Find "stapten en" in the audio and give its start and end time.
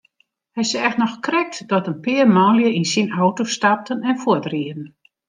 3.55-4.21